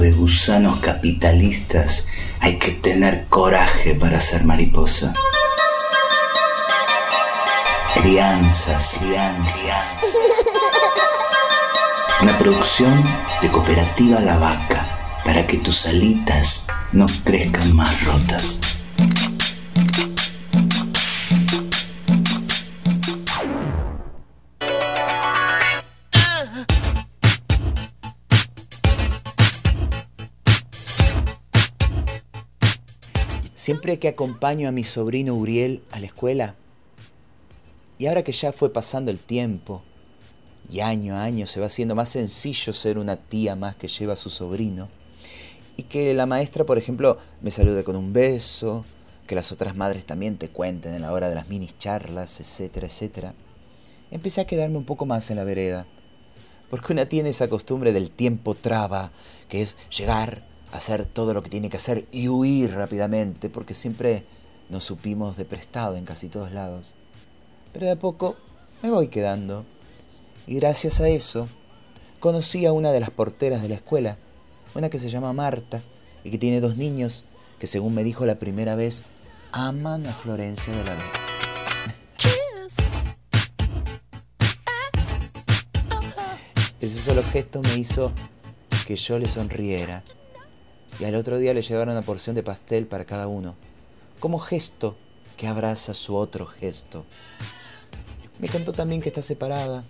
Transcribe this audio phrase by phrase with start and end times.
[0.00, 2.08] de gusanos capitalistas
[2.40, 5.14] hay que tener coraje para ser mariposa.
[7.94, 9.98] Crianzas, crianzas.
[12.20, 13.04] Una producción
[13.40, 14.86] de Cooperativa La Vaca
[15.24, 18.75] para que tus alitas no crezcan más rotas.
[33.66, 36.54] Siempre que acompaño a mi sobrino Uriel a la escuela,
[37.98, 39.82] y ahora que ya fue pasando el tiempo,
[40.70, 44.12] y año a año se va haciendo más sencillo ser una tía más que lleva
[44.12, 44.88] a su sobrino,
[45.76, 48.84] y que la maestra, por ejemplo, me salude con un beso,
[49.26, 52.86] que las otras madres también te cuenten en la hora de las mini charlas, etcétera,
[52.86, 53.34] etcétera,
[54.12, 55.88] empecé a quedarme un poco más en la vereda,
[56.70, 59.10] porque una tiene esa costumbre del tiempo traba,
[59.48, 64.24] que es llegar, hacer todo lo que tiene que hacer y huir rápidamente, porque siempre
[64.68, 66.94] nos supimos de prestado en casi todos lados.
[67.72, 68.36] Pero de a poco
[68.82, 69.64] me voy quedando.
[70.46, 71.48] Y gracias a eso,
[72.20, 74.18] conocí a una de las porteras de la escuela,
[74.74, 75.82] una que se llama Marta
[76.22, 77.24] y que tiene dos niños
[77.58, 79.02] que, según me dijo la primera vez,
[79.52, 81.12] aman a Florencia de la Vega.
[86.80, 88.12] Ese solo gesto me hizo
[88.86, 90.04] que yo le sonriera
[91.00, 93.54] y al otro día le llevaron una porción de pastel para cada uno,
[94.20, 94.96] como gesto
[95.36, 97.04] que abraza su otro gesto.
[98.38, 99.84] Me contó también que está separada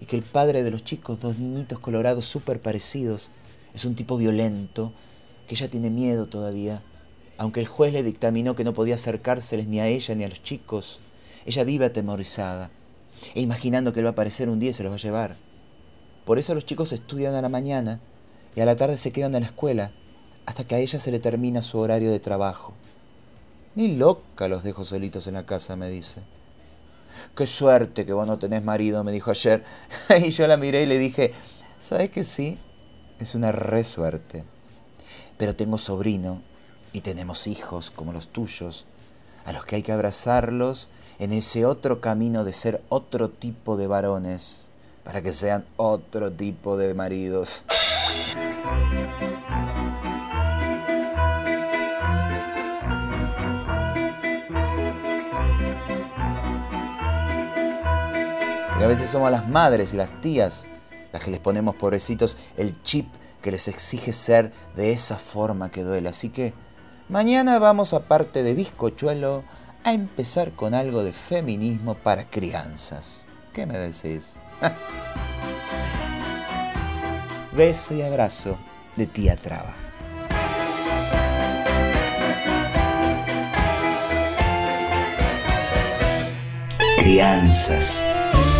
[0.00, 3.30] y que el padre de los chicos, dos niñitos colorados súper parecidos,
[3.74, 4.92] es un tipo violento,
[5.46, 6.82] que ella tiene miedo todavía,
[7.36, 10.42] aunque el juez le dictaminó que no podía acercárseles ni a ella ni a los
[10.42, 11.00] chicos.
[11.46, 12.70] Ella vive atemorizada
[13.34, 15.36] e imaginando que él va a aparecer un día y se los va a llevar.
[16.24, 18.00] Por eso los chicos estudian a la mañana
[18.56, 19.92] y a la tarde se quedan en la escuela
[20.46, 22.74] hasta que a ella se le termina su horario de trabajo.
[23.74, 26.22] Ni loca los dejo solitos en la casa, me dice.
[27.36, 29.64] Qué suerte que vos no tenés marido, me dijo ayer.
[30.24, 31.32] y yo la miré y le dije,
[31.80, 32.58] ¿sabes que sí?
[33.18, 34.44] Es una re suerte.
[35.36, 36.42] Pero tengo sobrino
[36.92, 38.86] y tenemos hijos como los tuyos,
[39.44, 40.88] a los que hay que abrazarlos
[41.18, 44.68] en ese otro camino de ser otro tipo de varones,
[45.02, 47.64] para que sean otro tipo de maridos.
[58.78, 60.66] Y a veces somos las madres y las tías
[61.14, 63.06] las que les ponemos, pobrecitos, el chip
[63.40, 66.08] que les exige ser de esa forma que duele.
[66.08, 66.54] Así que
[67.08, 69.44] mañana vamos, aparte de bizcochuelo,
[69.84, 73.22] a empezar con algo de feminismo para crianzas.
[73.52, 74.34] ¿Qué me decís?
[77.56, 78.58] Beso y abrazo
[78.96, 79.72] de tía Traba.
[86.98, 88.04] Crianzas.